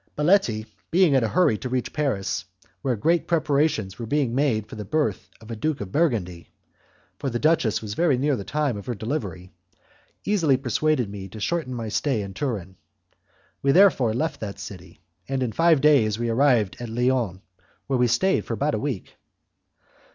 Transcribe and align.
Baletti, 0.17 0.65
being 0.89 1.13
in 1.13 1.23
a 1.23 1.27
hurry 1.27 1.59
to 1.59 1.69
reach 1.69 1.93
Paris, 1.93 2.43
where 2.81 2.95
great 2.95 3.27
preparations 3.27 3.99
were 3.99 4.07
being 4.07 4.33
made 4.33 4.65
for 4.65 4.75
the 4.75 4.83
birth 4.83 5.29
of 5.39 5.51
a 5.51 5.55
Duke 5.55 5.79
of 5.79 5.91
Burgundy 5.91 6.49
for 7.19 7.29
the 7.29 7.37
duchess 7.37 7.83
was 7.83 7.95
near 7.95 8.35
the 8.35 8.43
time 8.43 8.77
of 8.77 8.87
her 8.87 8.95
delivery 8.95 9.51
easily 10.25 10.57
persuaded 10.57 11.07
me 11.07 11.27
to 11.27 11.39
shorten 11.39 11.75
my 11.75 11.87
stay 11.89 12.23
in 12.23 12.33
Turin. 12.33 12.77
We 13.61 13.73
therefore 13.73 14.15
left 14.15 14.39
that 14.39 14.57
city, 14.57 15.01
and 15.29 15.43
in 15.43 15.51
five 15.51 15.81
days 15.81 16.17
we 16.17 16.29
arrived 16.29 16.77
at 16.79 16.89
Lyons, 16.89 17.41
where 17.85 18.01
I 18.01 18.07
stayed 18.07 18.49
about 18.49 18.73
a 18.73 18.79
week. 18.79 19.15